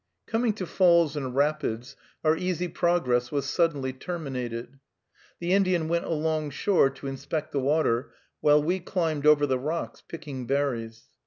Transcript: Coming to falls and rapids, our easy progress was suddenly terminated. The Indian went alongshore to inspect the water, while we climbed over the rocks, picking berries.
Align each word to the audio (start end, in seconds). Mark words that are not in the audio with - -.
Coming 0.25 0.53
to 0.53 0.65
falls 0.65 1.15
and 1.15 1.35
rapids, 1.35 1.95
our 2.23 2.35
easy 2.35 2.67
progress 2.67 3.31
was 3.31 3.45
suddenly 3.47 3.93
terminated. 3.93 4.79
The 5.39 5.53
Indian 5.53 5.87
went 5.89 6.05
alongshore 6.05 6.89
to 6.95 7.05
inspect 7.05 7.51
the 7.51 7.59
water, 7.59 8.11
while 8.39 8.63
we 8.63 8.79
climbed 8.79 9.27
over 9.27 9.45
the 9.45 9.59
rocks, 9.59 10.01
picking 10.01 10.47
berries. 10.47 11.07